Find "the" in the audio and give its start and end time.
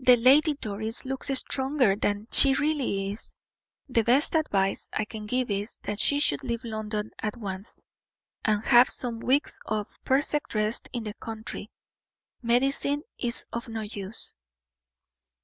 0.00-0.16, 3.88-4.02, 11.04-11.14